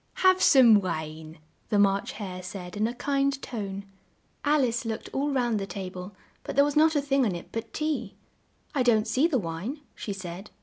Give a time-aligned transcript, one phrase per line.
[0.25, 1.37] "Have some wine,"
[1.69, 3.85] the March Hare said in a kind tone.
[4.43, 7.35] Al ice looked all round the ta ble, but there was not a thing on
[7.35, 8.15] it but tea.
[8.73, 10.49] "I don't see the wine," she said.